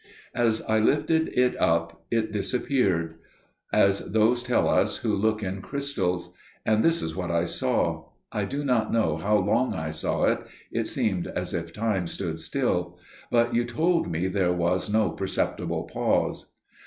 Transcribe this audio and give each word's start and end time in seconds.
"As 0.33 0.63
I 0.63 0.79
lifted 0.79 1.27
It 1.27 1.55
up 1.61 2.05
It 2.09 2.31
disappeared; 2.31 3.19
as 3.71 3.99
those 3.99 4.41
tell 4.41 4.67
us 4.67 4.97
who 4.97 5.15
look 5.15 5.43
in 5.43 5.61
crystals. 5.61 6.33
And 6.65 6.83
this 6.83 7.03
is 7.03 7.15
what 7.15 7.29
I 7.29 7.45
saw. 7.45 8.05
I 8.31 8.45
do 8.45 8.65
not 8.65 8.91
know 8.91 9.17
how 9.17 9.37
long 9.37 9.75
I 9.75 9.91
saw 9.91 10.23
it, 10.23 10.39
it 10.71 10.87
seemed 10.87 11.27
as 11.27 11.53
if 11.53 11.71
time 11.71 12.07
stood 12.07 12.39
still, 12.39 12.97
but 13.29 13.53
you 13.53 13.63
told 13.63 14.09
me 14.11 14.25
there 14.25 14.51
was 14.53 14.91
no 14.91 15.11
perceptible 15.11 15.83
pause. 15.83 16.51